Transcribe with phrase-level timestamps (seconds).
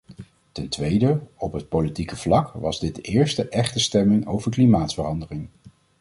[0.51, 5.49] Ten tweede, op het politieke vlak, was dit de eerste echte stemming over klimaatverandering.